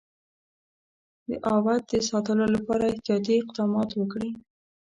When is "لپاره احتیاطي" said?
2.55-3.33